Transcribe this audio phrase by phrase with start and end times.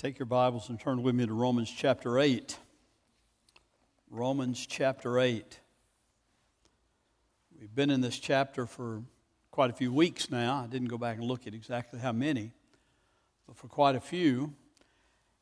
[0.00, 2.56] Take your Bibles and turn with me to Romans chapter 8.
[4.08, 5.60] Romans chapter 8.
[7.60, 9.02] We've been in this chapter for
[9.50, 10.62] quite a few weeks now.
[10.64, 12.52] I didn't go back and look at exactly how many,
[13.46, 14.54] but for quite a few.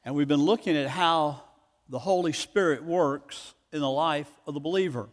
[0.04, 1.40] And we've been looking at how
[1.88, 5.08] the Holy Spirit works in the life of the believer.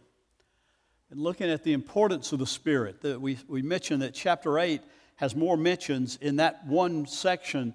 [1.12, 3.02] And looking at the importance of the Spirit.
[3.02, 4.82] That we, we mentioned that chapter 8
[5.14, 7.74] has more mentions in that one section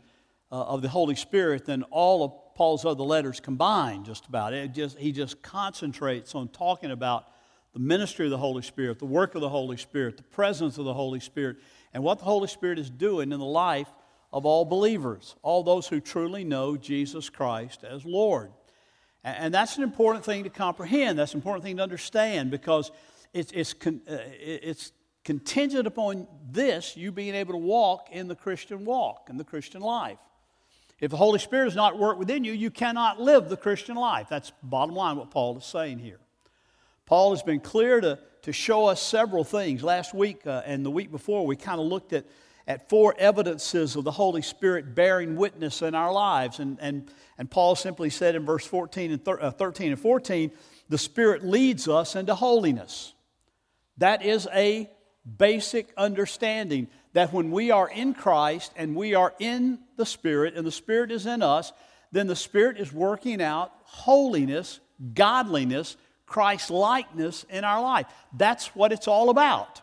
[0.51, 4.53] uh, of the Holy Spirit than all of Paul's other letters combined, just about.
[4.53, 7.27] It just, he just concentrates on talking about
[7.73, 10.85] the ministry of the Holy Spirit, the work of the Holy Spirit, the presence of
[10.85, 11.57] the Holy Spirit,
[11.93, 13.87] and what the Holy Spirit is doing in the life
[14.33, 18.51] of all believers, all those who truly know Jesus Christ as Lord.
[19.23, 21.19] And that's an important thing to comprehend.
[21.19, 22.91] That's an important thing to understand because
[23.33, 24.91] it's, it's, uh, it's
[25.23, 29.81] contingent upon this, you being able to walk in the Christian walk, in the Christian
[29.81, 30.17] life.
[31.01, 34.27] If the Holy Spirit does not work within you, you cannot live the Christian life.
[34.29, 36.19] That's bottom line what Paul is saying here.
[37.07, 39.83] Paul has been clear to, to show us several things.
[39.83, 42.25] Last week uh, and the week before, we kind of looked at,
[42.67, 46.59] at four evidences of the Holy Spirit bearing witness in our lives.
[46.59, 50.51] And, and, and Paul simply said in verse 14 and thir- uh, 13 and 14,
[50.87, 53.15] the Spirit leads us into holiness.
[53.97, 54.87] That is a
[55.37, 60.65] basic understanding that when we are in Christ and we are in the Spirit and
[60.65, 61.73] the Spirit is in us,
[62.11, 64.79] then the Spirit is working out holiness,
[65.13, 68.05] godliness, Christ likeness in our life.
[68.33, 69.81] That's what it's all about.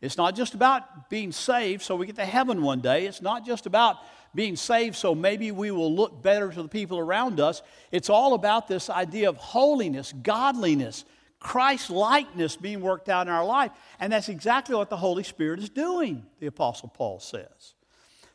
[0.00, 3.06] It's not just about being saved so we get to heaven one day.
[3.06, 3.96] It's not just about
[4.34, 7.62] being saved so maybe we will look better to the people around us.
[7.90, 11.04] It's all about this idea of holiness, godliness,
[11.40, 13.70] Christ likeness being worked out in our life.
[14.00, 17.74] And that's exactly what the Holy Spirit is doing, the Apostle Paul says.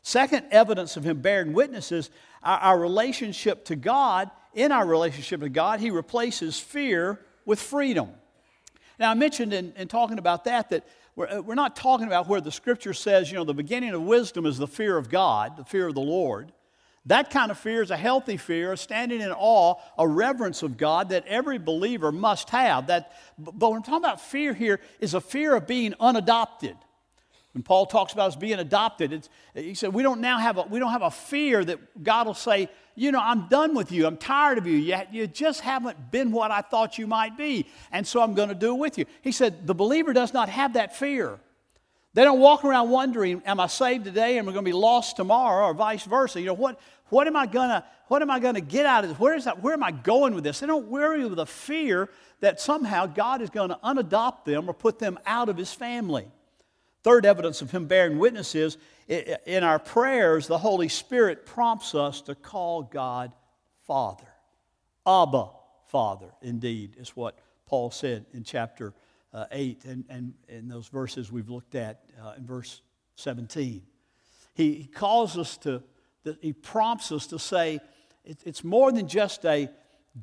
[0.02, 2.10] Second evidence of him bearing witness is
[2.42, 4.30] our, our relationship to God.
[4.54, 8.10] In our relationship to God, he replaces fear with freedom.
[8.98, 10.86] Now, I mentioned in, in talking about that that
[11.16, 14.02] we're, uh, we're not talking about where the scripture says, you know, the beginning of
[14.02, 16.52] wisdom is the fear of God, the fear of the Lord.
[17.06, 20.78] That kind of fear is a healthy fear, a standing in awe, a reverence of
[20.78, 22.86] God that every believer must have.
[22.86, 26.76] That, but what I'm talking about fear here is a fear of being unadopted.
[27.52, 30.80] When Paul talks about us being adopted, he said we don't now have a, we
[30.80, 34.06] don't have a fear that God will say, you know, I'm done with you.
[34.06, 34.74] I'm tired of you.
[34.74, 34.96] you.
[35.12, 37.66] You just haven't been what I thought you might be.
[37.92, 39.04] And so I'm going to do it with you.
[39.20, 41.38] He said the believer does not have that fear.
[42.14, 45.16] They don't walk around wondering, am I saved today and we're going to be lost
[45.16, 46.40] tomorrow or vice versa.
[46.40, 46.80] You know, what,
[47.14, 49.18] what am I gonna, what am I gonna get out of this?
[49.20, 49.62] Where is that?
[49.62, 50.58] Where am I going with this?
[50.58, 52.10] They don't worry with the fear
[52.40, 56.26] that somehow God is going to unadopt them or put them out of his family.
[57.04, 62.20] Third evidence of him bearing witness is in our prayers, the Holy Spirit prompts us
[62.22, 63.32] to call God
[63.86, 64.26] Father.
[65.06, 65.50] Abba,
[65.86, 68.92] Father, indeed, is what Paul said in chapter
[69.32, 72.82] uh, 8 and, and in those verses we've looked at uh, in verse
[73.14, 73.82] 17.
[74.54, 75.82] He, he calls us to
[76.24, 77.80] that he prompts us to say
[78.24, 79.70] it, it's more than just a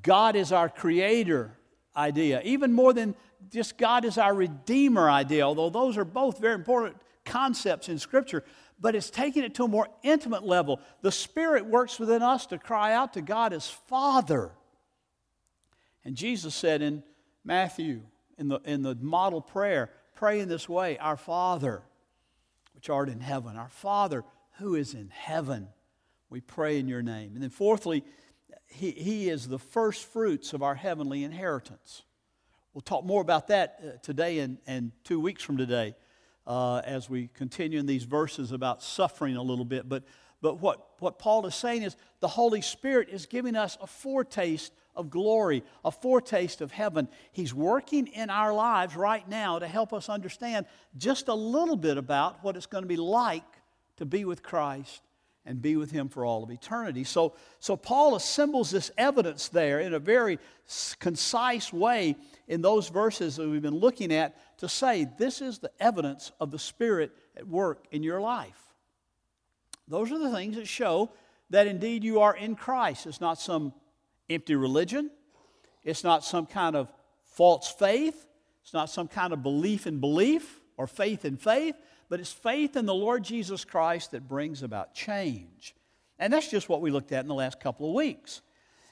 [0.01, 1.57] God is our creator
[1.95, 3.15] idea, even more than
[3.51, 8.43] just God is our redeemer idea, although those are both very important concepts in Scripture,
[8.79, 10.79] but it's taking it to a more intimate level.
[11.01, 14.51] The Spirit works within us to cry out to God as Father.
[16.03, 17.03] And Jesus said in
[17.43, 18.01] Matthew,
[18.37, 21.83] in the, in the model prayer, pray in this way Our Father,
[22.73, 24.23] which art in heaven, our Father
[24.57, 25.67] who is in heaven
[26.31, 27.31] we pray in your name.
[27.33, 28.03] And then, fourthly,
[28.67, 32.03] he, he is the first fruits of our heavenly inheritance.
[32.73, 35.93] We'll talk more about that uh, today and, and two weeks from today
[36.47, 39.89] uh, as we continue in these verses about suffering a little bit.
[39.89, 40.05] But,
[40.41, 44.71] but what, what Paul is saying is the Holy Spirit is giving us a foretaste
[44.95, 47.09] of glory, a foretaste of heaven.
[47.33, 50.65] He's working in our lives right now to help us understand
[50.97, 53.43] just a little bit about what it's going to be like
[53.97, 55.01] to be with Christ
[55.45, 57.03] and be with him for all of eternity.
[57.03, 60.39] So, so Paul assembles this evidence there in a very
[60.99, 62.15] concise way
[62.47, 66.51] in those verses that we've been looking at to say this is the evidence of
[66.51, 68.73] the Spirit at work in your life.
[69.87, 71.11] Those are the things that show
[71.49, 73.07] that indeed you are in Christ.
[73.07, 73.73] It's not some
[74.29, 75.09] empty religion,
[75.83, 76.91] it's not some kind of
[77.23, 78.27] false faith,
[78.61, 81.75] it's not some kind of belief in belief or faith in faith
[82.11, 85.73] but it's faith in the Lord Jesus Christ that brings about change.
[86.19, 88.41] And that's just what we looked at in the last couple of weeks.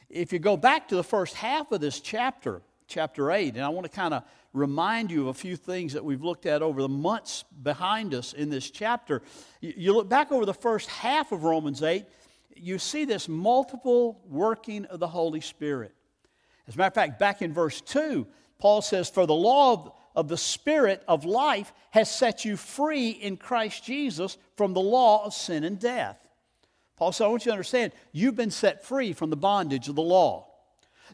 [0.09, 3.67] If you go back to the first half of this chapter, chapter 8, and I
[3.67, 4.23] want to kind of
[4.53, 8.31] remind you of a few things that we've looked at over the months behind us
[8.31, 9.21] in this chapter.
[9.59, 12.05] You look back over the first half of Romans 8,
[12.55, 15.93] you see this multiple working of the Holy Spirit.
[16.69, 18.25] As a matter of fact, back in verse 2,
[18.59, 23.37] Paul says, For the law of, the Spirit of life has set you free in
[23.37, 26.17] Christ Jesus from the law of sin and death.
[26.97, 29.95] Paul said, I want you to understand, you've been set free from the bondage of
[29.95, 30.47] the law.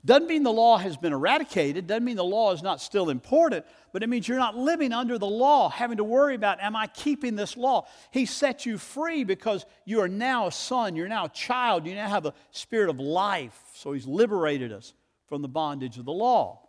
[0.04, 3.66] Doesn't mean the law has been eradicated, doesn't mean the law is not still important,
[3.94, 6.88] but it means you're not living under the law, having to worry about, am I
[6.88, 7.88] keeping this law?
[8.12, 11.96] He set you free because you are now a son, you're now a child, you
[11.96, 13.57] now have a spirit of life.
[13.74, 14.94] So he's liberated us
[15.28, 16.64] from the bondage of the law.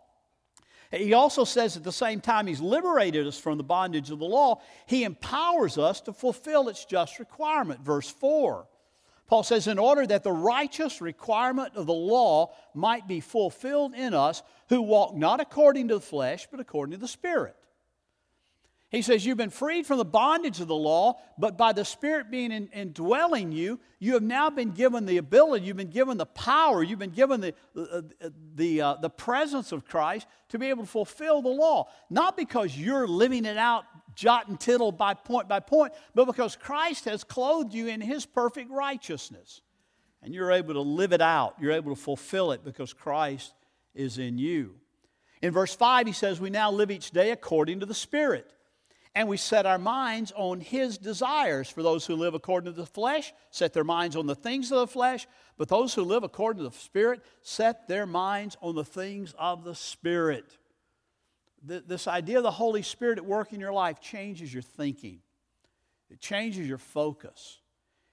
[0.91, 4.25] He also says at the same time he's liberated us from the bondage of the
[4.25, 7.81] law, he empowers us to fulfill its just requirement.
[7.81, 8.65] Verse 4.
[9.27, 14.13] Paul says, in order that the righteous requirement of the law might be fulfilled in
[14.13, 17.56] us who walk not according to the flesh, but according to the Spirit.
[18.89, 22.31] He says, You've been freed from the bondage of the law, but by the Spirit
[22.31, 26.25] being in, indwelling you, you have now been given the ability, you've been given the
[26.25, 28.01] power, you've been given the, uh,
[28.55, 31.89] the, uh, the presence of Christ to be able to fulfill the law.
[32.09, 33.83] Not because you're living it out
[34.15, 38.25] jot and tittle by point by point, but because Christ has clothed you in his
[38.25, 39.61] perfect righteousness.
[40.23, 43.53] And you're able to live it out, you're able to fulfill it because Christ
[43.93, 44.75] is in you.
[45.41, 48.51] In verse 5, he says, We now live each day according to the Spirit
[49.17, 51.67] and we set our minds on his desires.
[51.67, 54.77] For those who live according to the flesh, set their minds on the things of
[54.77, 55.25] the flesh,
[55.57, 59.63] but those who live according to the Spirit, set their minds on the things of
[59.63, 60.59] the Spirit.
[61.63, 65.21] This idea of the Holy Spirit at work in your life changes your thinking,
[66.11, 67.57] it changes your focus,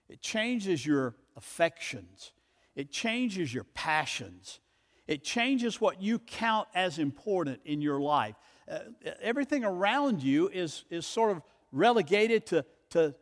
[0.09, 2.33] it changes your affections,
[2.75, 4.59] it changes your passions,
[5.07, 8.37] it changes what you count as important in your life
[8.71, 8.79] uh,
[9.21, 13.15] everything around you is, is sort of relegated to, to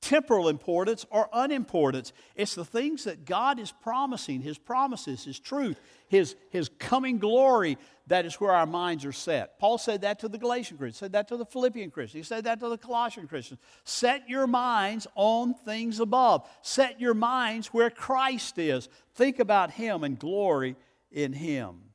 [0.00, 2.12] temporal importance or unimportance.
[2.34, 7.78] It's the things that God is promising, His promises, His truth, His, His coming glory,
[8.06, 9.58] that is where our minds are set.
[9.58, 12.44] Paul said that to the Galatian Christians, said that to the Philippian Christians, he said
[12.44, 13.60] that to the Colossian Christians.
[13.84, 18.88] Set your minds on things above, set your minds where Christ is.
[19.14, 20.76] Think about Him and glory
[21.10, 21.87] in Him.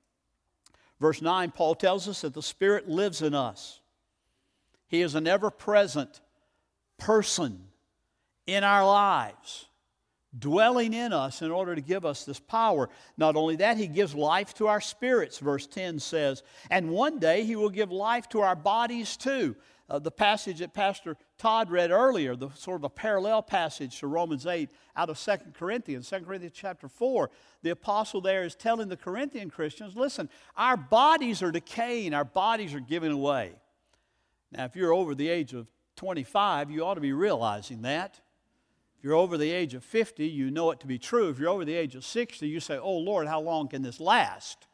[1.00, 3.82] Verse 9, Paul tells us that the Spirit lives in us.
[4.88, 6.22] He is an ever present
[6.98, 7.66] person
[8.46, 9.66] in our lives,
[10.38, 12.90] dwelling in us in order to give us this power.
[13.18, 17.44] Not only that, He gives life to our spirits, verse 10 says, and one day
[17.44, 19.56] He will give life to our bodies too
[19.94, 24.08] uh, the passage that Pastor Todd read earlier, the sort of a parallel passage to
[24.08, 27.30] Romans 8 out of 2 Corinthians, 2 Corinthians chapter 4.
[27.62, 32.74] The apostle there is telling the Corinthian Christians, listen, our bodies are decaying, our bodies
[32.74, 33.52] are giving away.
[34.52, 38.20] Now, if you're over the age of 25, you ought to be realizing that.
[38.98, 41.30] If you're over the age of 50, you know it to be true.
[41.30, 44.00] If you're over the age of 60, you say, oh Lord, how long can this
[44.00, 44.66] last?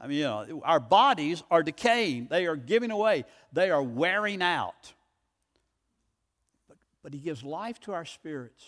[0.00, 4.42] I mean, you know, our bodies are decaying, they are giving away, they are wearing
[4.42, 4.92] out.
[6.68, 8.64] But, but He gives life to our spirits.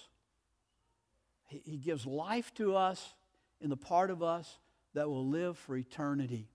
[1.47, 3.15] He, he gives life to us
[3.61, 4.59] in the part of us
[4.95, 6.49] that will live for eternity.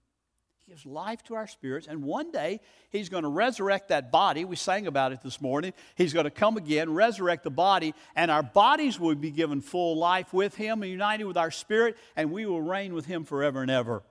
[0.65, 4.43] He gives life to our spirits, and one day He's going to resurrect that body.
[4.43, 5.71] We sang about it this morning.
[5.95, 9.95] He's going to come again, resurrect the body, and our bodies will be given full
[9.95, 13.61] life with Him and united with our spirit, and we will reign with Him forever
[13.61, 14.03] and ever.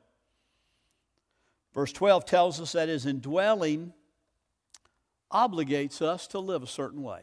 [1.74, 3.92] Verse 12 tells us that his indwelling
[5.32, 7.22] obligates us to live a certain way.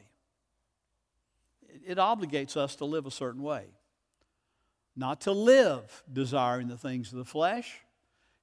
[1.87, 3.65] It obligates us to live a certain way.
[4.95, 7.79] Not to live desiring the things of the flesh.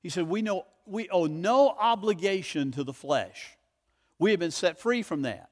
[0.02, 3.56] He said, We, know, we owe no obligation to the flesh.
[4.18, 5.50] We have been set free from that.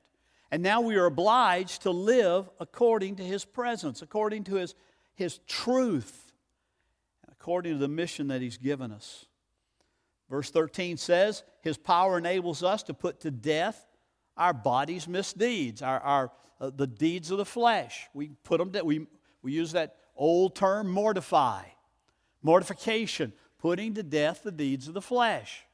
[0.50, 4.74] And now we are obliged to live according to his presence, according to his,
[5.14, 6.32] his truth,
[7.30, 9.26] according to the mission that he's given us.
[10.28, 13.86] Verse 13 says, His power enables us to put to death
[14.36, 18.08] our body's misdeeds, our, our, uh, the deeds of the flesh.
[18.12, 19.06] We put them, we,
[19.42, 21.62] we use that old term, mortify.
[22.42, 25.64] Mortification, putting to death the deeds of the flesh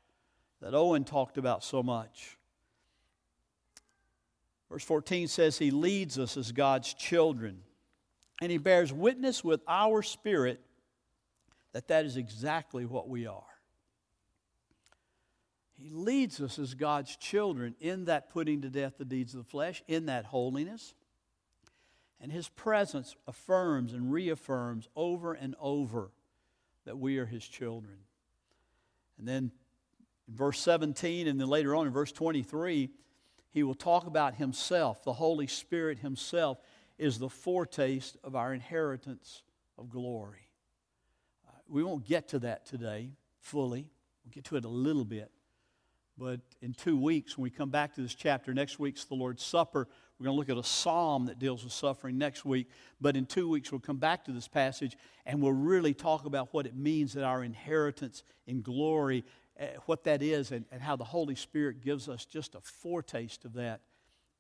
[0.61, 2.39] that Owen talked about so much.
[4.71, 7.61] Verse 14 says, He leads us as God's children,
[8.41, 10.61] and He bears witness with our spirit
[11.73, 13.52] that that is exactly what we are.
[15.83, 19.51] He leads us as God's children in that putting to death the deeds of the
[19.51, 20.95] flesh, in that holiness.
[22.21, 26.13] And His presence affirms and reaffirms over and over
[26.85, 27.97] that we are His children.
[29.19, 29.51] And then
[30.29, 32.89] in verse 17, and then later on in verse 23,
[33.51, 36.59] He will talk about Himself, the Holy Spirit Himself
[36.97, 39.43] is the foretaste of our inheritance
[39.77, 40.49] of glory.
[41.49, 43.11] Uh, we won't get to that today
[43.41, 43.91] fully.
[44.25, 45.33] We'll get to it a little bit.
[46.19, 49.43] But in two weeks, when we come back to this chapter, next week's the Lord's
[49.43, 49.89] Supper.
[50.19, 52.69] We're going to look at a psalm that deals with suffering next week.
[53.01, 56.53] But in two weeks, we'll come back to this passage and we'll really talk about
[56.53, 59.25] what it means that our inheritance in glory,
[59.59, 63.45] uh, what that is, and, and how the Holy Spirit gives us just a foretaste
[63.45, 63.81] of that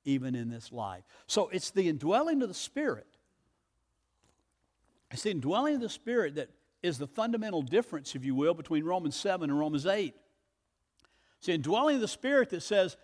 [0.05, 1.05] even in this life.
[1.27, 3.07] So it's the indwelling of the Spirit.
[5.11, 6.51] It's the indwelling of the Spirit that
[6.83, 10.15] is the fundamental difference, if you will, between Romans 7 and Romans 8.
[11.49, 12.97] Indwelling of the Spirit that says,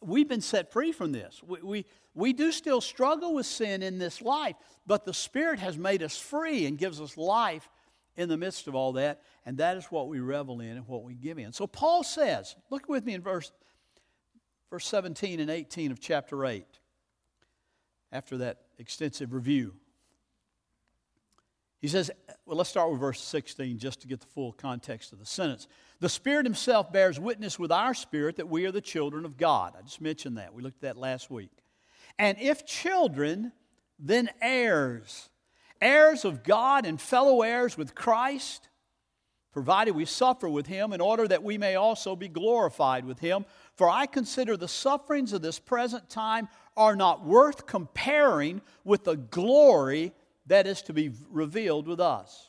[0.00, 1.40] we've been set free from this.
[1.46, 5.78] We, we, we do still struggle with sin in this life, but the Spirit has
[5.78, 7.68] made us free and gives us life
[8.16, 11.02] in the midst of all that, and that is what we revel in and what
[11.02, 11.52] we give in.
[11.52, 13.52] So Paul says, look with me in verse,
[14.70, 16.66] verse 17 and 18 of chapter 8,
[18.10, 19.74] after that extensive review.
[21.82, 22.12] He says,
[22.46, 25.66] well, let's start with verse 16 just to get the full context of the sentence.
[25.98, 29.74] The Spirit Himself bears witness with our spirit that we are the children of God.
[29.76, 30.54] I just mentioned that.
[30.54, 31.50] We looked at that last week.
[32.20, 33.50] And if children,
[33.98, 35.28] then heirs,
[35.80, 38.68] heirs of God and fellow heirs with Christ,
[39.52, 43.44] provided we suffer with Him in order that we may also be glorified with Him.
[43.74, 49.16] For I consider the sufferings of this present time are not worth comparing with the
[49.16, 50.12] glory
[50.46, 52.48] that is to be revealed with us.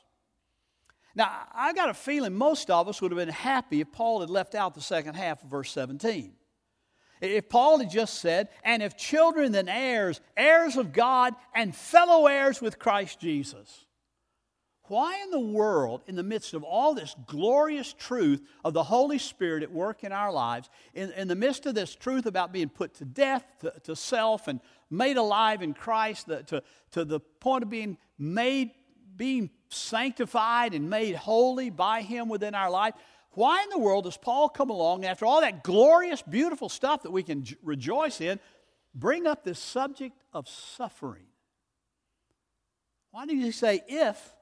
[1.16, 4.30] Now, I've got a feeling most of us would have been happy if Paul had
[4.30, 6.34] left out the second half of verse 17.
[7.22, 12.26] If Paul had just said, and if children, then heirs, heirs of God, and fellow
[12.26, 13.86] heirs with Christ Jesus.
[14.88, 19.18] Why in the world, in the midst of all this glorious truth of the Holy
[19.18, 22.68] Spirit at work in our lives, in, in the midst of this truth about being
[22.68, 24.60] put to death to, to self and
[24.90, 28.72] made alive in Christ, the, to, to the point of being made,
[29.16, 32.94] being sanctified and made holy by Him within our life,
[33.32, 37.12] why in the world does Paul come along after all that glorious, beautiful stuff that
[37.12, 38.40] we can rejoice in,
[38.94, 41.26] bring up this subject of suffering?
[43.12, 44.36] Why did he say, if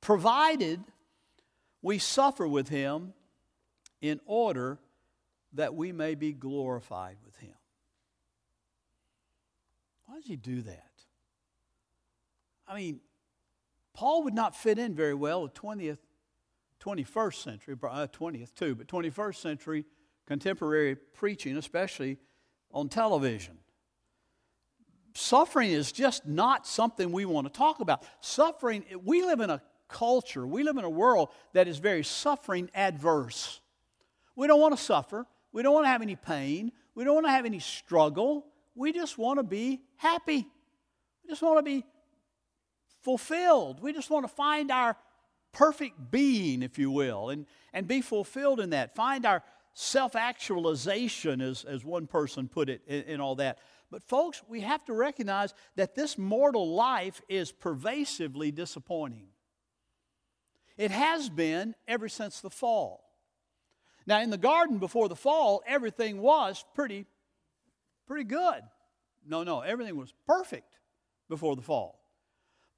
[0.00, 0.80] provided
[1.80, 3.14] we suffer with him
[4.00, 4.78] in order
[5.54, 7.54] that we may be glorified with him.
[10.12, 10.90] Why does he do that?
[12.68, 13.00] I mean,
[13.94, 15.96] Paul would not fit in very well with 20th,
[16.84, 19.86] 21st century, uh, 20th too, but 21st century
[20.26, 22.18] contemporary preaching, especially
[22.72, 23.56] on television.
[25.14, 28.04] Suffering is just not something we want to talk about.
[28.20, 32.68] Suffering, we live in a culture, we live in a world that is very suffering
[32.74, 33.62] adverse.
[34.36, 35.26] We don't want to suffer.
[35.52, 36.70] We don't want to have any pain.
[36.94, 38.51] We don't want to have any struggle.
[38.74, 40.46] We just want to be happy.
[41.22, 41.84] We just want to be
[43.02, 43.82] fulfilled.
[43.82, 44.96] We just want to find our
[45.52, 48.94] perfect being, if you will, and, and be fulfilled in that.
[48.94, 49.42] Find our
[49.74, 53.58] self actualization, as, as one person put it, in, in all that.
[53.90, 59.26] But, folks, we have to recognize that this mortal life is pervasively disappointing.
[60.78, 63.04] It has been ever since the fall.
[64.06, 67.06] Now, in the garden before the fall, everything was pretty,
[68.06, 68.62] pretty good.
[69.26, 70.78] No, no, everything was perfect
[71.28, 72.02] before the fall.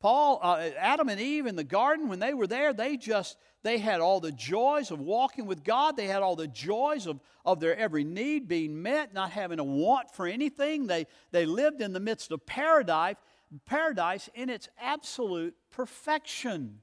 [0.00, 3.78] Paul, uh, Adam and Eve in the garden, when they were there, they just, they
[3.78, 5.96] had all the joys of walking with God.
[5.96, 9.64] They had all the joys of, of their every need being met, not having a
[9.64, 10.86] want for anything.
[10.86, 13.16] They, they lived in the midst of paradise,
[13.64, 16.80] paradise in its absolute perfection.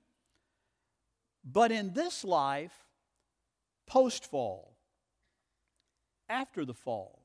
[1.46, 2.74] But in this life,
[3.86, 4.78] post fall,
[6.28, 7.21] after the fall,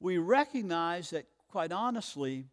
[0.00, 2.46] we recognize that, quite honestly,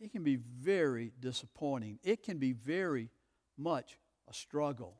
[0.00, 1.98] it can be very disappointing.
[2.02, 3.10] It can be very
[3.58, 4.96] much a struggle.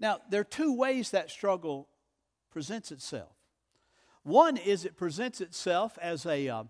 [0.00, 1.88] Now, there are two ways that struggle
[2.50, 3.32] presents itself.
[4.22, 6.64] One is it presents itself as a, uh,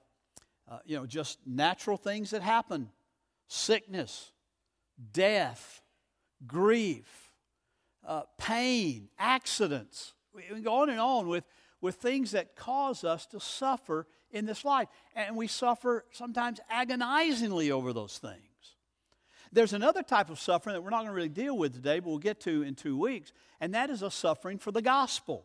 [0.68, 2.90] uh, you know, just natural things that happen
[3.46, 4.32] sickness,
[5.12, 5.82] death,
[6.46, 7.30] grief,
[8.06, 10.14] uh, pain, accidents.
[10.34, 11.44] We can go on and on with,
[11.84, 14.88] with things that cause us to suffer in this life.
[15.14, 18.40] And we suffer sometimes agonizingly over those things.
[19.52, 22.08] There's another type of suffering that we're not going to really deal with today, but
[22.08, 25.44] we'll get to in two weeks, and that is a suffering for the gospel,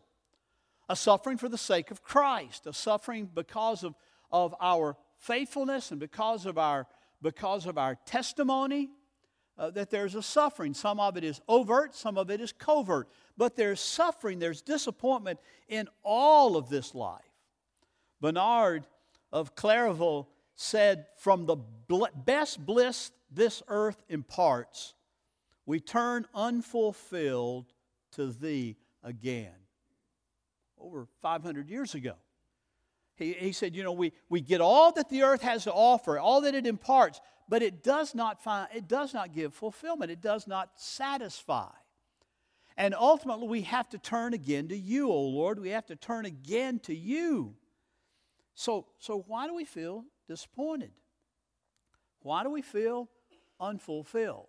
[0.88, 3.94] a suffering for the sake of Christ, a suffering because of,
[4.32, 6.86] of our faithfulness and because of our,
[7.20, 8.88] because of our testimony,
[9.60, 10.72] uh, that there's a suffering.
[10.72, 13.08] Some of it is overt, some of it is covert.
[13.36, 15.38] But there's suffering, there's disappointment
[15.68, 17.20] in all of this life.
[18.22, 18.86] Bernard
[19.30, 24.94] of Clairvaux said, From the bl- best bliss this earth imparts,
[25.66, 27.66] we turn unfulfilled
[28.12, 29.52] to thee again.
[30.78, 32.14] Over 500 years ago.
[33.16, 36.18] He, he said, You know, we, we get all that the earth has to offer,
[36.18, 40.12] all that it imparts, but it does not find, it does not give fulfillment.
[40.12, 41.68] It does not satisfy.
[42.76, 45.58] And ultimately, we have to turn again to you, O Lord.
[45.58, 47.56] We have to turn again to you.
[48.54, 50.92] So, so why do we feel disappointed?
[52.22, 53.08] Why do we feel
[53.58, 54.46] unfulfilled?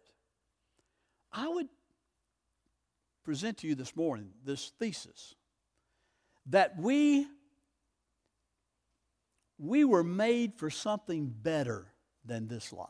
[1.34, 1.70] I would
[3.24, 5.36] present to you this morning this thesis
[6.48, 7.26] that we
[9.58, 11.91] we were made for something better
[12.26, 12.88] than this life.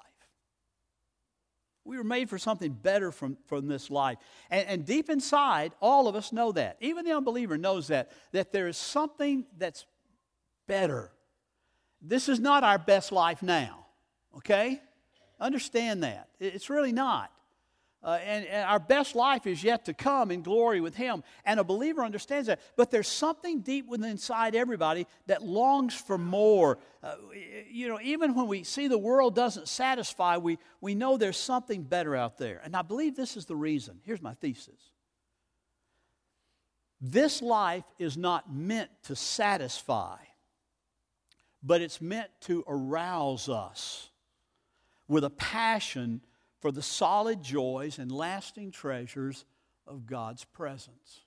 [1.84, 4.18] We were made for something better from, from this life.
[4.50, 6.78] And, and deep inside, all of us know that.
[6.80, 9.86] Even the unbeliever knows that, that there is something that's
[10.68, 11.12] better.
[12.02, 13.86] This is not our best life now,
[14.38, 14.80] okay?
[15.40, 16.30] Understand that.
[16.40, 17.32] It's really not.
[18.04, 21.24] Uh, and, and, our best life is yet to come in glory with Him.
[21.46, 22.60] And a believer understands that.
[22.76, 26.80] But there's something deep within inside everybody that longs for more.
[27.04, 27.16] Uh,
[27.70, 31.84] you know, even when we see the world doesn't satisfy, we, we know there's something
[31.84, 32.60] better out there.
[32.64, 34.00] And I believe this is the reason.
[34.04, 34.92] Here's my thesis
[37.02, 40.18] this life is not meant to satisfy,
[41.64, 44.10] but it's meant to arouse us
[45.08, 46.22] with a passion
[46.62, 49.46] for the solid joys and lasting treasures
[49.88, 51.22] of God's presence.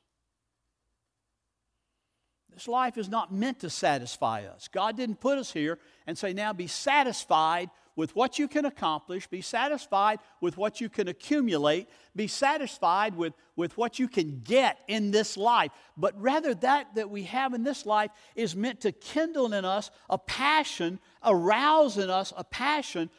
[2.52, 4.68] This life is not meant to satisfy us.
[4.68, 9.26] God didn't put us here and say, now be satisfied with what you can accomplish,
[9.26, 14.78] be satisfied with what you can accumulate, be satisfied with, with what you can get
[14.88, 15.70] in this life.
[15.96, 19.90] But rather, that that we have in this life is meant to kindle in us
[20.10, 23.10] a passion, arouse in us a passion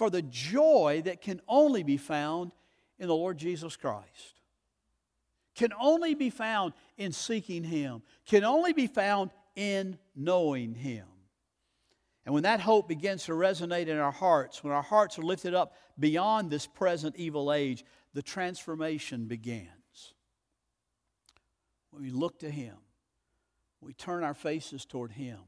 [0.00, 2.52] for the joy that can only be found
[2.98, 4.40] in the Lord Jesus Christ.
[5.54, 11.04] Can only be found in seeking Him, can only be found in knowing Him.
[12.24, 15.52] And when that hope begins to resonate in our hearts, when our hearts are lifted
[15.52, 17.84] up beyond this present evil age,
[18.14, 20.14] the transformation begins.
[21.90, 22.76] When we look to Him,
[23.82, 25.40] we turn our faces toward Him.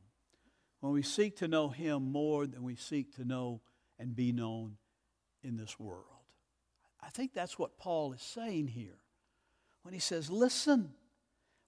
[0.80, 3.62] When we seek to know Him more than we seek to know
[4.02, 4.76] and be known
[5.44, 6.04] in this world.
[7.00, 8.98] I think that's what Paul is saying here
[9.82, 10.90] when he says, Listen,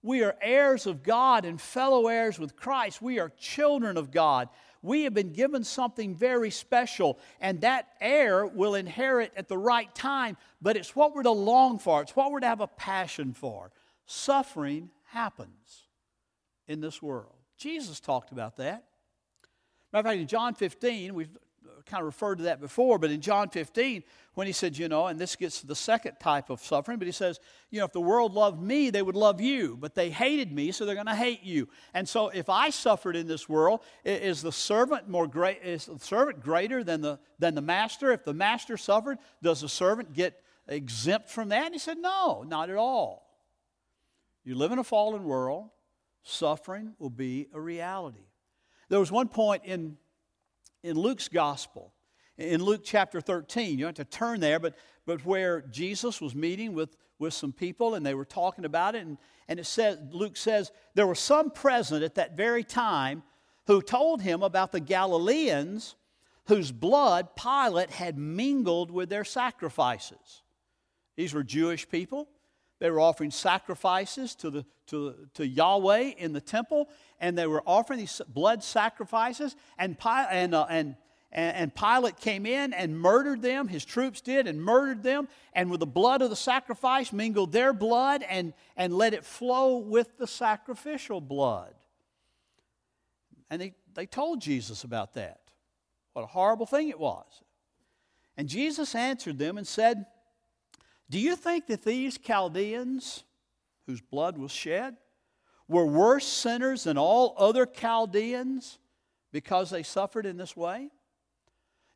[0.03, 3.01] we are heirs of God and fellow heirs with Christ.
[3.01, 4.49] We are children of God.
[4.83, 9.92] We have been given something very special, and that heir will inherit at the right
[9.94, 13.33] time, but it's what we're to long for, it's what we're to have a passion
[13.33, 13.70] for.
[14.05, 15.87] Suffering happens
[16.68, 17.37] in this world.
[17.57, 18.85] Jesus talked about that.
[19.90, 21.38] Matter of fact, in John 15, we've
[21.87, 24.03] kind of referred to that before, but in John 15,
[24.35, 27.07] when he said, you know, and this gets to the second type of suffering, but
[27.07, 27.38] he says,
[27.70, 30.73] you know, if the world loved me, they would love you, but they hated me,
[30.73, 31.68] so they're going to hate you.
[31.92, 35.99] And so if I suffered in this world, is the servant more great, is the
[35.99, 38.11] servant greater than the, than the master?
[38.12, 41.66] If the master suffered, does the servant get exempt from that?
[41.66, 43.25] And he said, no, not at all.
[44.44, 45.70] You live in a fallen world,
[46.23, 48.27] suffering will be a reality.
[48.88, 49.97] There was one point in
[50.85, 51.92] in Luke's gospel,
[52.37, 53.79] in Luke chapter 13.
[53.79, 57.53] You don't have to turn there, but, but where Jesus was meeting with, with some
[57.53, 59.05] people and they were talking about it.
[59.05, 59.16] And,
[59.49, 63.23] and it says, Luke says, there were some present at that very time
[63.66, 65.97] who told him about the Galileans
[66.49, 70.42] whose blood Pilate had mingled with their sacrifices.
[71.16, 72.29] These were Jewish people.
[72.85, 77.62] They were offering sacrifices to, the, to, to Yahweh in the temple, and they were
[77.64, 79.57] offering these blood sacrifices.
[79.79, 80.94] And, and, uh, and,
[81.33, 83.68] and Pilate came in and murdered them.
[83.68, 85.29] His troops did and murdered them.
[85.55, 89.79] And with the blood of the sacrifice, mingled their blood and, and let it flow
[89.79, 91.73] with the sacrificial blood.
[93.49, 95.40] And they, they told Jesus about that.
[96.12, 97.25] What a horrible thing it was.
[98.37, 100.05] And Jesus answered them and said,
[101.11, 103.25] do you think that these Chaldeans,
[103.87, 104.97] whose blood was shed,
[105.69, 108.79] were worse sinners than all other Chaldeans
[109.33, 110.90] because they suffered in this way?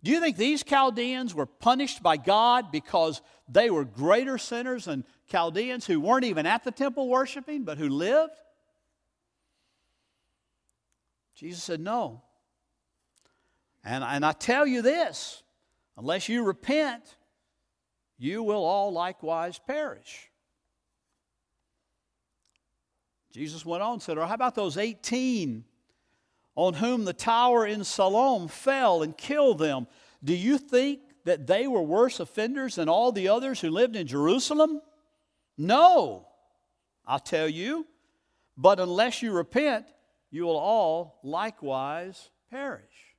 [0.02, 5.04] Do you think these Chaldeans were punished by God because they were greater sinners than
[5.26, 8.34] Chaldeans who weren't even at the temple worshiping but who lived?
[11.34, 12.22] Jesus said, No.
[13.84, 15.42] And, and I tell you this
[15.96, 17.16] unless you repent,
[18.18, 20.30] you will all likewise perish.
[23.32, 25.64] Jesus went on and said, Or how about those 18
[26.56, 29.86] on whom the tower in Siloam fell and killed them,
[30.24, 34.08] do you think that they were worse offenders than all the others who lived in
[34.08, 34.80] Jerusalem?
[35.56, 36.26] No,
[37.06, 37.86] I'll tell you.
[38.56, 39.86] But unless you repent,
[40.32, 43.14] you will all likewise perish.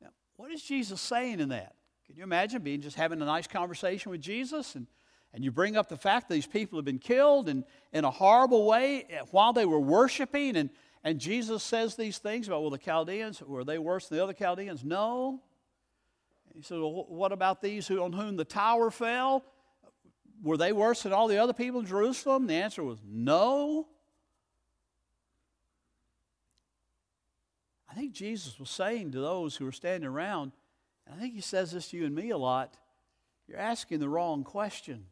[0.00, 1.74] Now, what is Jesus saying in that?
[2.12, 4.86] Can you imagine being just having a nice conversation with Jesus and,
[5.32, 8.10] and you bring up the fact that these people have been killed and in a
[8.10, 10.68] horrible way while they were worshiping and,
[11.02, 14.34] and Jesus says these things about, well, the Chaldeans, were they worse than the other
[14.34, 14.84] Chaldeans?
[14.84, 15.40] No.
[16.54, 19.42] He said, well, what about these who, on whom the tower fell?
[20.42, 22.46] Were they worse than all the other people in Jerusalem?
[22.46, 23.88] The answer was no.
[27.90, 30.52] I think Jesus was saying to those who were standing around,
[31.06, 32.76] and I think he says this to you and me a lot
[33.48, 35.04] you're asking the wrong question.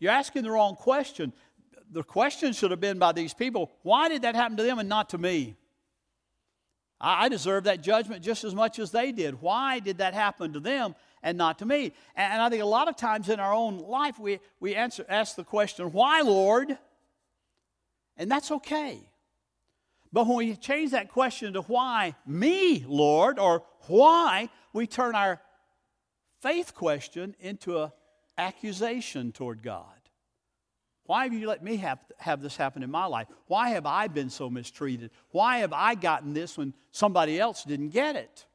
[0.00, 1.32] You're asking the wrong question
[1.92, 4.88] the question should have been by these people why did that happen to them and
[4.88, 5.56] not to me?
[7.02, 9.40] I, deserve that judgment just as much as they did.
[9.40, 11.94] Why did that happen to them and not to me?
[12.14, 15.06] And, and I think a lot of times in our own life we, we answer,
[15.08, 16.76] ask the question, Why, Lord?
[18.18, 19.00] And that's okay.
[20.12, 25.40] But when we change that question to why me, Lord, or why, we turn our
[26.40, 27.92] faith question into an
[28.38, 29.84] accusation toward God.
[31.04, 33.26] Why have you let me have, have this happen in my life?
[33.46, 35.10] Why have I been so mistreated?
[35.30, 38.46] Why have I gotten this when somebody else didn't get it?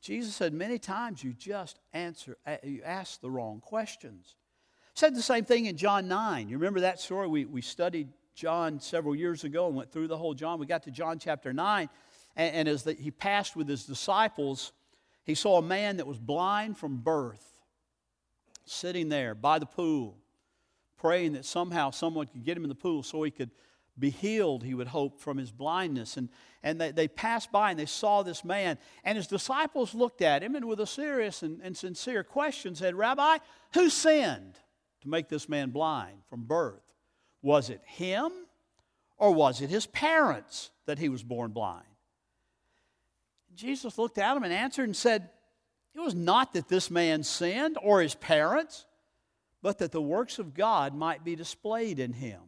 [0.00, 4.36] Jesus said many times you just answer, you ask the wrong questions.
[4.94, 6.48] Said the same thing in John 9.
[6.48, 7.26] You remember that story?
[7.26, 10.58] We, we studied John several years ago and went through the whole John.
[10.58, 11.88] We got to John chapter 9,
[12.36, 14.72] and, and as the, he passed with his disciples,
[15.24, 17.46] he saw a man that was blind from birth
[18.64, 20.18] sitting there by the pool
[21.02, 23.50] praying that somehow someone could get him in the pool so he could
[23.98, 26.16] be healed, he would hope, from his blindness.
[26.16, 26.28] And,
[26.62, 28.78] and they, they passed by and they saw this man.
[29.02, 32.94] And his disciples looked at him and, with a serious and, and sincere question, said,
[32.94, 33.38] Rabbi,
[33.74, 34.60] who sinned
[35.00, 36.84] to make this man blind from birth?
[37.42, 38.30] Was it him
[39.18, 41.84] or was it his parents that he was born blind?
[43.54, 45.28] Jesus looked at him and answered and said,
[45.94, 48.86] It was not that this man sinned or his parents
[49.62, 52.40] but that the works of God might be displayed in him.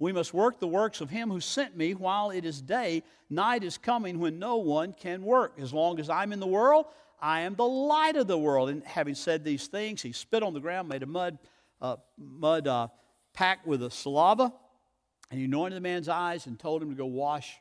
[0.00, 3.02] We must work the works of him who sent me while it is day.
[3.30, 5.54] Night is coming when no one can work.
[5.58, 6.86] As long as I'm in the world,
[7.20, 8.68] I am the light of the world.
[8.68, 11.38] And having said these things, he spit on the ground, made a mud,
[11.80, 12.88] uh, mud uh,
[13.32, 14.52] pack with a saliva,
[15.30, 17.56] and he anointed the man's eyes and told him to go wash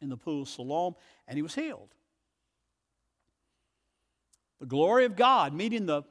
[0.00, 0.94] in the pool of Siloam,
[1.28, 1.88] and he was healed.
[4.60, 6.02] The glory of God meeting the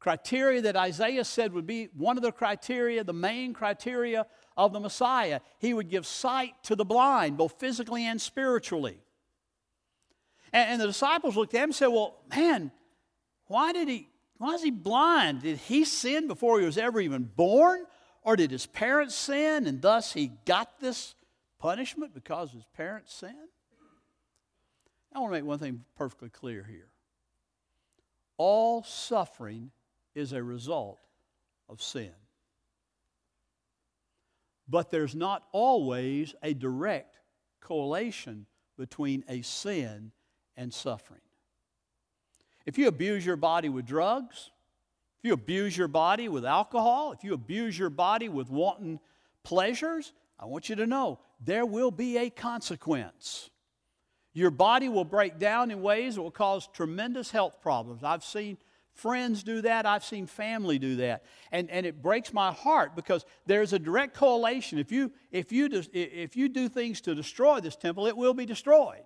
[0.00, 4.80] criteria that Isaiah said would be one of the criteria, the main criteria of the
[4.80, 5.40] Messiah.
[5.58, 9.00] He would give sight to the blind, both physically and spiritually.
[10.52, 12.70] And, and the disciples looked at him and said, Well, man,
[13.46, 15.42] why did he why is he blind?
[15.42, 17.84] Did he sin before he was ever even born?
[18.22, 21.14] Or did his parents sin and thus he got this
[21.58, 23.34] punishment because his parents sinned?
[25.14, 26.88] I want to make one thing perfectly clear here.
[28.36, 29.70] All suffering
[30.14, 31.00] is a result
[31.68, 32.12] of sin.
[34.68, 37.18] But there's not always a direct
[37.60, 40.12] correlation between a sin
[40.56, 41.20] and suffering.
[42.66, 44.50] If you abuse your body with drugs,
[45.18, 49.00] if you abuse your body with alcohol, if you abuse your body with wanton
[49.42, 53.50] pleasures, I want you to know there will be a consequence.
[54.34, 58.04] Your body will break down in ways that will cause tremendous health problems.
[58.04, 58.58] I've seen
[58.94, 59.86] Friends do that.
[59.86, 61.24] I've seen family do that.
[61.50, 64.78] And, and it breaks my heart because there's a direct correlation.
[64.78, 68.34] If you, if, you do, if you do things to destroy this temple, it will
[68.34, 69.02] be destroyed.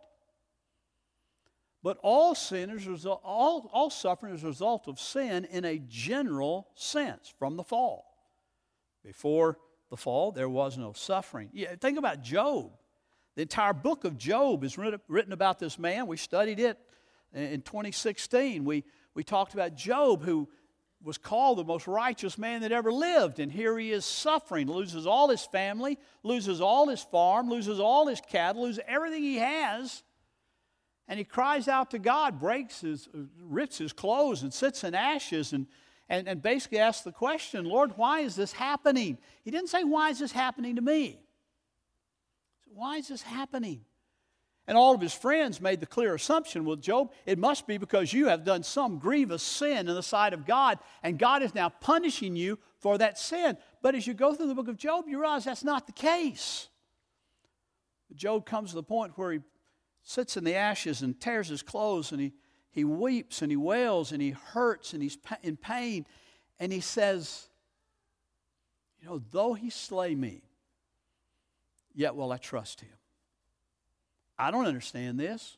[1.83, 6.69] But all sin is all, all suffering is a result of sin in a general
[6.75, 8.05] sense from the fall.
[9.03, 11.49] Before the fall, there was no suffering.
[11.55, 12.73] Yeah, think about Job.
[13.39, 16.09] The entire book of Job is written about this man.
[16.09, 16.77] We studied it
[17.33, 18.65] in 2016.
[18.65, 18.83] We,
[19.15, 20.49] we talked about Job, who
[21.05, 23.39] was called the most righteous man that ever lived.
[23.39, 28.09] And here he is suffering, loses all his family, loses all his farm, loses all
[28.09, 30.03] his cattle, loses everything he has.
[31.07, 33.09] And he cries out to God, breaks his,
[33.41, 35.69] rips his clothes, and sits in ashes, and,
[36.09, 39.17] and, and basically asks the question, Lord, why is this happening?
[39.45, 41.21] He didn't say, Why is this happening to me?
[42.79, 43.81] Why is this happening?
[44.69, 48.13] And all of his friends made the clear assumption well, Job, it must be because
[48.13, 51.71] you have done some grievous sin in the sight of God, and God is now
[51.71, 53.57] punishing you for that sin.
[53.83, 56.69] But as you go through the book of Job, you realize that's not the case.
[58.15, 59.41] Job comes to the point where he
[60.05, 62.33] sits in the ashes and tears his clothes and he,
[62.71, 66.07] he weeps and he wails and he hurts and he's in pain.
[66.61, 67.49] And he says,
[69.01, 70.48] You know, though he slay me,
[71.99, 72.95] yet will I trust him.
[74.39, 75.57] I don't understand this.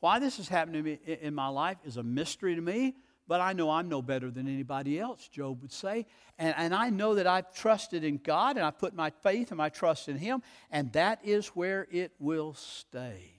[0.00, 2.94] Why this is happening to me in my life is a mystery to me,
[3.26, 6.04] but I know I'm no better than anybody else, Job would say.
[6.38, 9.56] And, and I know that I've trusted in God and I put my faith and
[9.56, 13.32] my trust in Him, and that is where it will stay.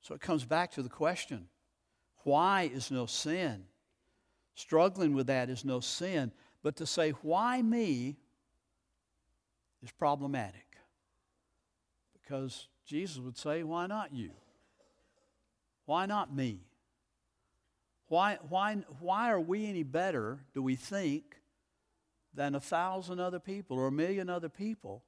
[0.00, 1.46] So it comes back to the question
[2.24, 3.66] why is no sin?
[4.56, 6.32] Struggling with that is no sin.
[6.64, 8.16] But to say, why me,
[9.84, 10.76] is problematic.
[12.14, 14.30] Because Jesus would say, why not you?
[15.84, 16.60] Why not me?
[18.08, 21.36] Why, why, why are we any better, do we think,
[22.32, 25.02] than a thousand other people or a million other people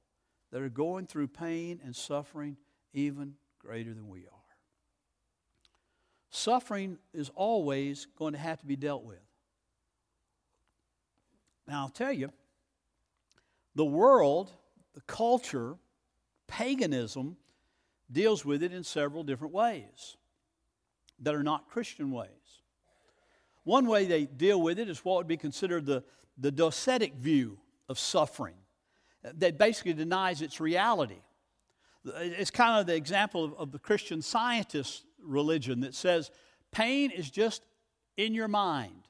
[0.51, 2.57] that are going through pain and suffering
[2.93, 4.31] even greater than we are?
[6.29, 9.17] Suffering is always going to have to be dealt with.
[11.67, 12.31] Now, I'll tell you,
[13.75, 14.51] the world,
[14.97, 15.75] the culture,
[16.47, 17.37] paganism
[18.11, 20.17] deals with it in several different ways
[21.19, 22.63] that are not Christian ways.
[23.63, 26.03] One way they deal with it is what would be considered the,
[26.39, 28.55] the docetic view of suffering,
[29.23, 31.21] uh, that basically denies its reality.
[32.03, 36.31] Uh, it's kind of the example of, of the Christian scientist religion that says
[36.71, 37.61] pain is just
[38.17, 39.07] in your mind,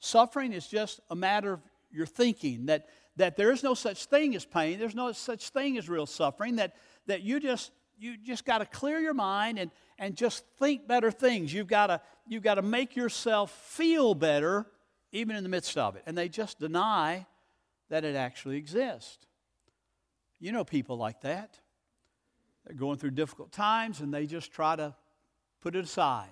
[0.00, 1.60] suffering is just a matter of
[1.92, 5.76] your thinking, that, that there is no such thing as pain, there's no such thing
[5.76, 6.74] as real suffering, that,
[7.06, 11.10] that you just you just got to clear your mind and, and just think better
[11.10, 11.52] things.
[11.52, 14.66] You've got to you've got to make yourself feel better
[15.10, 16.02] even in the midst of it.
[16.06, 17.26] And they just deny
[17.88, 19.18] that it actually exists.
[20.38, 21.58] You know people like that.
[22.64, 24.94] They're going through difficult times and they just try to
[25.60, 26.28] put it aside.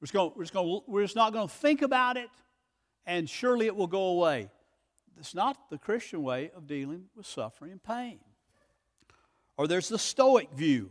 [0.00, 2.30] We're just, going, we're, just going, we're just not going to think about it
[3.04, 4.48] and surely it will go away.
[5.18, 8.20] It's not the Christian way of dealing with suffering and pain.
[9.56, 10.90] Or there's the Stoic view.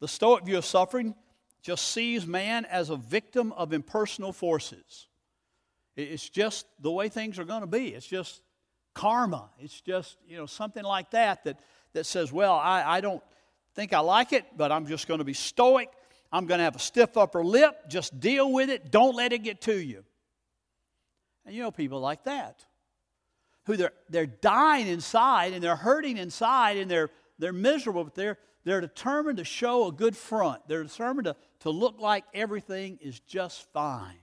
[0.00, 1.14] The Stoic view of suffering
[1.62, 5.06] just sees man as a victim of impersonal forces.
[5.96, 7.88] It's just the way things are going to be.
[7.88, 8.42] It's just
[8.94, 9.50] karma.
[9.58, 11.60] It's just, you know, something like that that,
[11.92, 13.22] that says, well, I, I don't
[13.74, 15.88] think I like it, but I'm just going to be stoic.
[16.32, 17.88] I'm going to have a stiff upper lip.
[17.88, 18.90] Just deal with it.
[18.90, 20.04] Don't let it get to you.
[21.46, 22.64] And you know people like that
[23.68, 28.38] who they're, they're dying inside and they're hurting inside and they're they're miserable, but they're,
[28.64, 30.66] they're determined to show a good front.
[30.66, 34.18] They're determined to, to look like everything is just fine.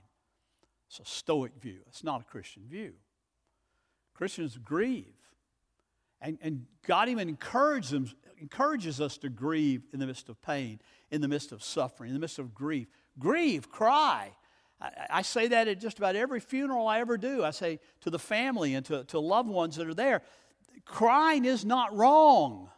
[0.88, 1.80] It's a stoic view.
[1.88, 2.92] It's not a Christian view.
[4.14, 5.14] Christians grieve.
[6.20, 10.80] And, and God even encourages, them, encourages us to grieve in the midst of pain,
[11.10, 12.88] in the midst of suffering, in the midst of grief.
[13.18, 14.32] Grieve, cry.
[14.80, 17.42] I, say that at just about every funeral I ever do.
[17.42, 20.22] I say to the family and to, to loved ones that are there,
[20.84, 22.68] crying is not wrong.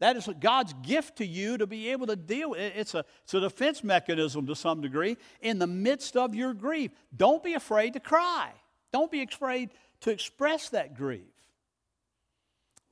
[0.00, 2.72] That is God's gift to you to be able to deal with it.
[2.76, 6.90] It's a, it's a defense mechanism to some degree in the midst of your grief.
[7.14, 8.50] Don't be afraid to cry.
[8.92, 11.22] Don't be afraid to express that grief.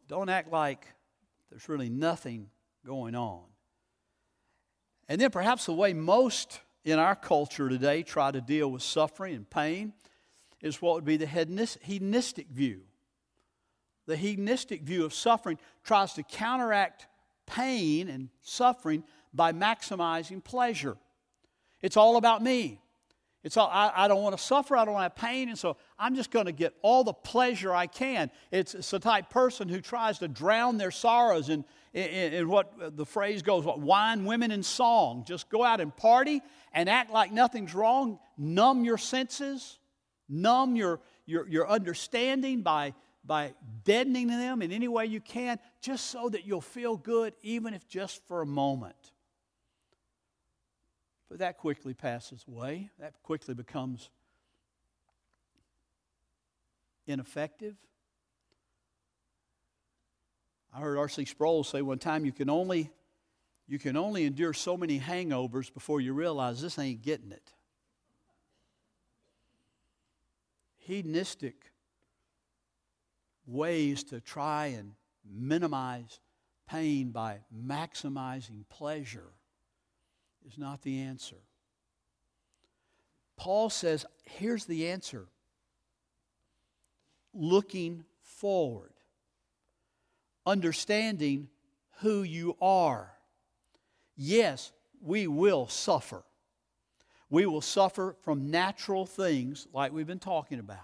[0.07, 0.87] Don't act like
[1.51, 2.51] there's really nothing
[2.87, 3.42] going on.
[5.09, 9.35] And then perhaps the way most in our culture today try to deal with suffering
[9.35, 9.92] and pain
[10.61, 12.83] is what would be the hedonistic view
[14.07, 17.07] the hedonistic view of suffering tries to counteract
[17.47, 20.97] pain and suffering by maximizing pleasure.
[21.81, 22.81] It's all about me.
[23.44, 25.59] It's all, I, I don't want to suffer, I don't want to have pain, and
[25.59, 28.31] so I'm just going to get all the pleasure I can.
[28.52, 32.96] It's, it's the type person who tries to drown their sorrows in, in, in what
[32.96, 35.24] the phrase goes, what wine, women, and song.
[35.26, 36.40] Just go out and party
[36.72, 38.20] and act like nothing's wrong.
[38.38, 39.78] Numb your senses,
[40.28, 46.07] numb your, your, your understanding by by deadening them in any way you can, just
[46.07, 49.12] so that you'll feel good, even if just for a moment.
[51.33, 52.90] But that quickly passes away.
[52.99, 54.11] That quickly becomes
[57.07, 57.75] ineffective.
[60.75, 61.25] I heard R.C.
[61.25, 62.90] Sproul say one time you can only
[63.66, 67.55] you can only endure so many hangovers before you realize this ain't getting it.
[70.81, 71.73] Hedonistic
[73.47, 74.92] ways to try and
[75.25, 76.21] minimize
[76.68, 79.33] pain by maximizing pleasure
[80.46, 81.37] is not the answer.
[83.37, 85.26] Paul says, here's the answer
[87.35, 88.92] looking forward.
[90.46, 91.48] understanding
[92.00, 93.12] who you are.
[94.16, 96.24] Yes, we will suffer.
[97.31, 100.78] We will suffer from natural things like we've been talking about.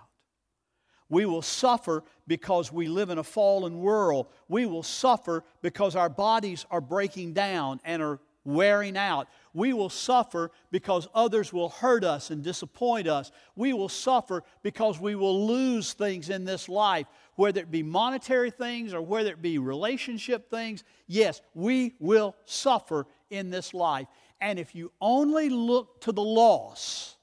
[1.11, 4.29] We will suffer because we live in a fallen world.
[4.49, 9.29] We will suffer because our bodies are breaking down and are wearing out.
[9.53, 13.31] We will suffer because others will hurt us and disappoint us.
[13.57, 18.51] We will suffer because we will lose things in this life, whether it be monetary
[18.51, 20.85] things or whether it be relationship things.
[21.07, 24.07] Yes, we will suffer in this life.
[24.40, 27.16] And if you only look to the loss,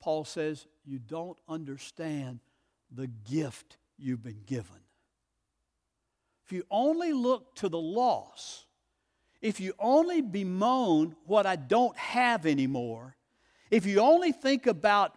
[0.00, 2.40] Paul says, you don't understand
[2.94, 4.66] the gift you've been given.
[6.44, 8.63] If you only look to the loss,
[9.44, 13.14] if you only bemoan what I don't have anymore,
[13.70, 15.14] if you only think about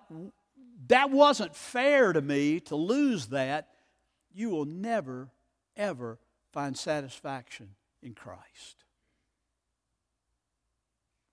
[0.88, 3.70] that wasn't fair to me to lose that,
[4.34, 5.30] you will never,
[5.78, 6.20] ever
[6.52, 7.70] find satisfaction
[8.04, 8.84] in Christ,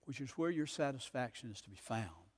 [0.04, 2.30] which is where your satisfaction is to be found,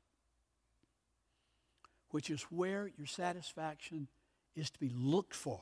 [2.12, 4.08] which is where your satisfaction
[4.54, 5.60] is to be looked for.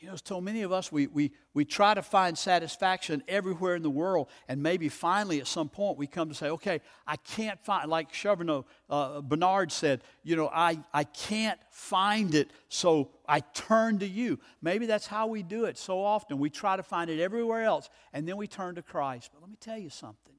[0.00, 3.82] You know, so many of us, we, we, we try to find satisfaction everywhere in
[3.82, 7.62] the world, and maybe finally at some point we come to say, okay, I can't
[7.66, 13.40] find, like Charbonneau, uh, Bernard said, you know, I, I can't find it, so I
[13.40, 14.38] turn to you.
[14.62, 16.38] Maybe that's how we do it so often.
[16.38, 19.30] We try to find it everywhere else, and then we turn to Christ.
[19.34, 20.34] But let me tell you something.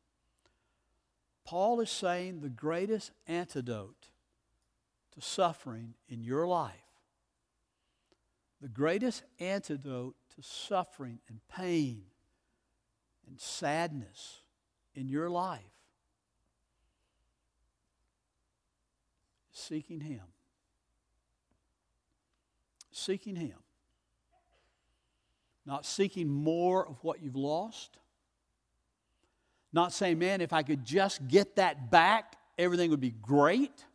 [1.45, 4.07] Paul is saying the greatest antidote
[5.13, 6.90] to suffering in your life
[8.61, 12.03] the greatest antidote to suffering and pain
[13.27, 14.41] and sadness
[14.93, 15.61] in your life
[19.51, 20.21] is seeking Him.
[22.91, 23.57] Seeking Him.
[25.65, 27.97] Not seeking more of what you've lost.
[29.73, 33.85] Not saying, man, if I could just get that back, everything would be great.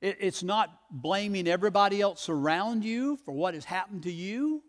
[0.00, 4.62] It's not blaming everybody else around you for what has happened to you,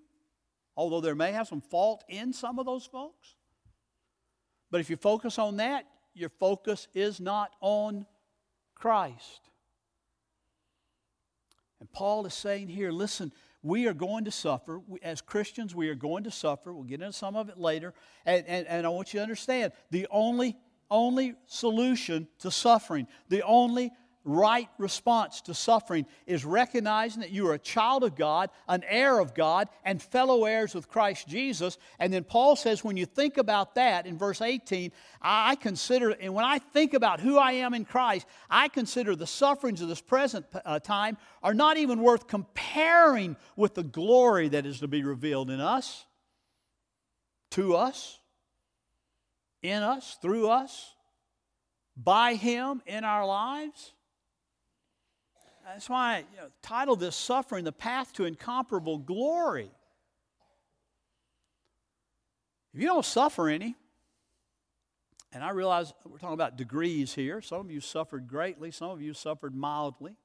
[0.76, 3.36] although there may have some fault in some of those folks.
[4.72, 8.06] But if you focus on that, your focus is not on
[8.76, 9.50] Christ.
[11.80, 13.32] And Paul is saying here listen,
[13.63, 14.82] we are going to suffer.
[15.02, 16.74] As Christians, we are going to suffer.
[16.74, 17.94] We'll get into some of it later.
[18.26, 20.58] And, and, and I want you to understand the only,
[20.89, 23.91] only solution to suffering, the only
[24.24, 29.20] right response to suffering is recognizing that you are a child of God, an heir
[29.20, 31.78] of God, and fellow heirs with Christ Jesus.
[32.00, 36.34] And then Paul says, when you think about that in verse 18, I consider, and
[36.34, 40.02] when I think about who I am in Christ, I consider the sufferings of this
[40.02, 45.04] present uh, time are not even worth comparing with the glory that is to be
[45.04, 46.06] revealed in us,
[47.52, 48.20] to us,
[49.64, 50.96] in us, through us,
[51.96, 53.94] by Him in our lives.
[55.65, 59.71] That's why I you know, titled this Suffering the Path to Incomparable Glory.
[62.74, 63.76] If you don't suffer any,
[65.34, 67.41] and I realize we're talking about degrees here.
[67.41, 70.15] Some of you suffered greatly, some of you suffered mildly.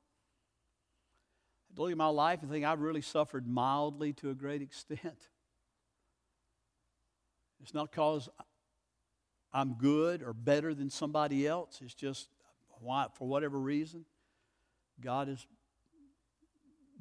[1.77, 5.29] I look at my life and think I've really suffered mildly to a great extent.
[7.63, 8.29] It's not because
[9.53, 12.29] I'm good or better than somebody else, it's just
[13.15, 14.05] for whatever reason.
[15.01, 15.47] God has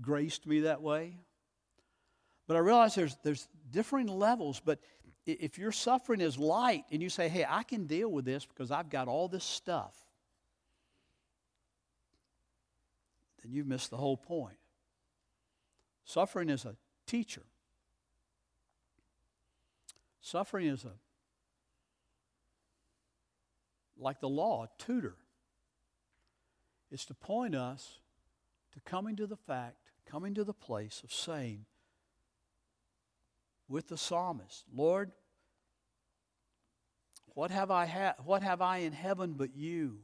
[0.02, 1.18] graced me that way.
[2.48, 4.62] But I realize there's, there's differing levels.
[4.64, 4.80] But
[5.26, 8.72] if your suffering is light and you say, hey, I can deal with this because
[8.72, 9.96] I've got all this stuff,
[13.42, 14.58] then you've missed the whole point.
[16.04, 16.76] Suffering is a
[17.08, 17.42] teacher,
[20.22, 20.92] suffering is a,
[23.98, 25.16] like the law, a tutor
[26.96, 28.00] is to point us
[28.72, 31.66] to coming to the fact, coming to the place of saying
[33.68, 35.12] with the psalmist, Lord,
[37.34, 39.98] what have I ha- what have I in heaven but you?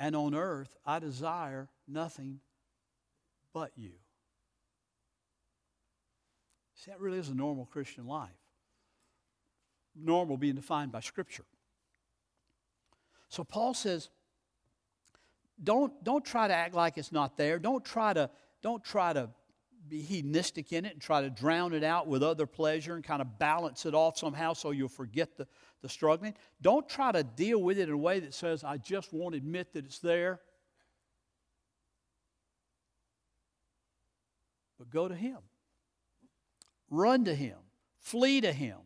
[0.00, 2.40] And on earth I desire nothing
[3.54, 3.92] but you.
[6.74, 8.30] See, that really is a normal Christian life.
[9.94, 11.44] Normal being defined by Scripture.
[13.28, 14.08] So Paul says,
[15.62, 17.58] don't, don't try to act like it's not there.
[17.58, 18.30] Don't try to,
[18.62, 19.30] don't try to
[19.88, 23.20] be hedonistic in it and try to drown it out with other pleasure and kind
[23.20, 25.46] of balance it off somehow so you'll forget the,
[25.82, 26.34] the struggling.
[26.62, 29.72] Don't try to deal with it in a way that says, I just won't admit
[29.72, 30.40] that it's there.
[34.78, 35.38] But go to Him.
[36.88, 37.58] Run to Him.
[37.98, 38.78] Flee to Him.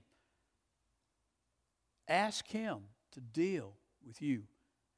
[2.08, 2.78] Ask Him
[3.12, 4.42] to deal with you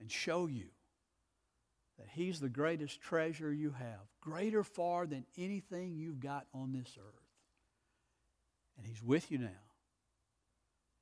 [0.01, 0.67] and show you
[1.99, 6.97] that He's the greatest treasure you have, greater far than anything you've got on this
[6.99, 7.23] earth.
[8.77, 9.65] And He's with you now,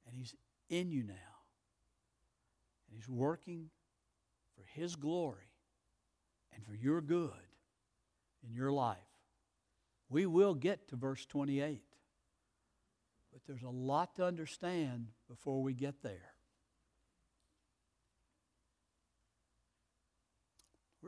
[0.07, 0.35] and He's
[0.71, 1.15] in you now,
[2.87, 3.71] and He's working
[4.55, 5.51] for His glory
[6.55, 7.31] and for your good
[8.47, 8.99] in your life.
[10.09, 11.83] We will get to verse 28,
[13.33, 16.34] but there's a lot to understand before we get there.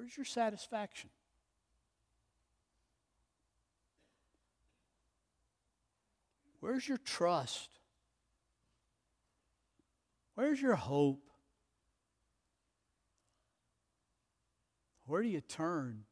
[0.07, 1.11] Where's your satisfaction?
[6.61, 7.69] Where's your trust?
[10.37, 11.29] Where's your hope?
[15.07, 16.05] Where do you turn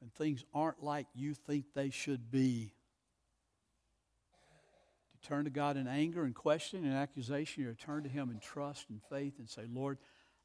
[0.00, 2.72] when things aren't like you think they should be?
[5.04, 8.30] Do you turn to God in anger and question and accusation, or turn to Him
[8.30, 9.98] in trust and faith and say, Lord,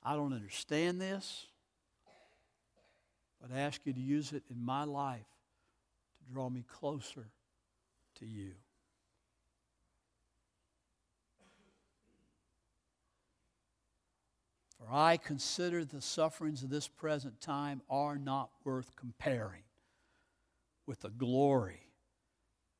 [0.04, 1.48] I don't understand this
[3.42, 5.28] but I ask you to use it in my life
[6.18, 7.28] to draw me closer
[8.20, 8.54] to you.
[14.78, 19.64] For I consider the sufferings of this present time are not worth comparing
[20.86, 21.82] with the glory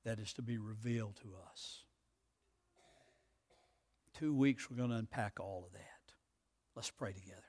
[0.04, 1.84] that is to be revealed to us.
[4.18, 6.14] Two weeks, we're going to unpack all of that.
[6.76, 7.45] Let's pray together.